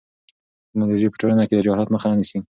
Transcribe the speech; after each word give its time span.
ټیکنالوژي 0.67 1.07
په 1.11 1.17
ټولنه 1.21 1.43
کې 1.47 1.53
د 1.55 1.59
جهالت 1.65 1.89
مخه 1.91 2.07
نیسي. 2.19 2.39